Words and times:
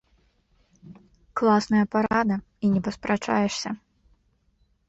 Класная 1.41 1.83
парада, 1.97 2.35
і 2.65 2.73
не 2.73 2.81
паспрачаешся. 2.89 3.69